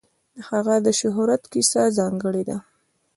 د 0.35 0.37
هغه 0.49 0.75
د 0.85 0.87
شهرت 0.99 1.41
کیسه 1.53 1.81
ځانګړې 1.97 2.43
ده. 2.49 2.57